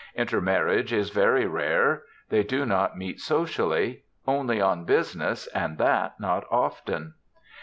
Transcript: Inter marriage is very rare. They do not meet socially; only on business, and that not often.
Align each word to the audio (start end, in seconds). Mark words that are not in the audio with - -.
Inter 0.15 0.41
marriage 0.41 0.91
is 0.91 1.11
very 1.11 1.45
rare. 1.45 2.01
They 2.29 2.41
do 2.41 2.65
not 2.65 2.97
meet 2.97 3.19
socially; 3.19 4.01
only 4.27 4.59
on 4.59 4.83
business, 4.83 5.45
and 5.53 5.77
that 5.77 6.19
not 6.19 6.43
often. 6.49 7.13